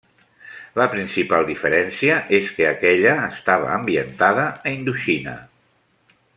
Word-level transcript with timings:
La 0.79 0.87
principal 0.93 1.45
diferència 1.49 2.15
és 2.39 2.49
que 2.57 2.67
aquella 2.71 3.13
estava 3.27 3.71
ambientada 3.77 4.49
a 4.51 4.77
Indoxina. 4.81 5.39